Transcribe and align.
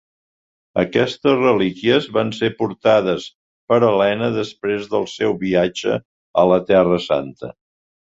Aquestes 0.83 1.35
relíquies 1.41 2.07
van 2.15 2.31
ser 2.39 2.49
portades 2.63 3.29
per 3.73 3.79
Helena 3.91 4.33
després 4.41 4.91
del 4.97 5.09
seu 5.15 5.39
viatge 5.47 6.03
a 6.45 6.51
la 6.55 6.63
Terra 6.75 7.03
Santa. 7.11 7.57